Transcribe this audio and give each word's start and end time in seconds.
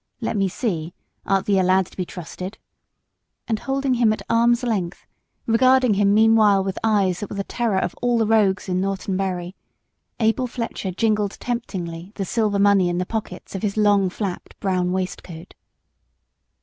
Let 0.19 0.35
me 0.35 0.47
see; 0.47 0.95
art 1.27 1.45
thee 1.45 1.59
a 1.59 1.63
lad 1.63 1.85
to 1.85 1.95
be 1.95 2.07
trusted?" 2.07 2.57
And 3.47 3.59
holding 3.59 3.93
him 3.93 4.11
at 4.11 4.23
arm's 4.31 4.63
length, 4.63 5.05
regarding 5.45 5.93
him 5.93 6.11
meanwhile 6.11 6.63
with 6.63 6.79
eyes 6.83 7.19
that 7.19 7.29
were 7.29 7.35
the 7.35 7.43
terror 7.43 7.77
of 7.77 7.93
all 8.01 8.17
the 8.17 8.25
rogues 8.25 8.67
in 8.67 8.81
Norton 8.81 9.15
Bury, 9.15 9.55
Abel 10.19 10.47
Fletcher 10.47 10.89
jingled 10.89 11.37
temptingly 11.39 12.13
the 12.15 12.25
silver 12.25 12.57
money 12.57 12.89
in 12.89 12.97
the 12.97 13.05
pockets 13.05 13.53
of 13.53 13.61
his 13.61 13.77
long 13.77 14.09
flapped 14.09 14.59
brown 14.59 14.91
waistcoat. 14.91 15.53